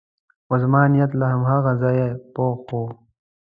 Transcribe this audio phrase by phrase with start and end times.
[0.45, 2.79] خو زما نیت له هماغه ځایه پخ و.